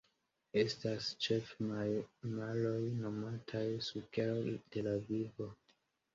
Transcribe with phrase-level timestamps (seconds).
[0.59, 1.67] Estas ĉefe
[2.39, 5.53] maroj nomataj sukero de la vivo.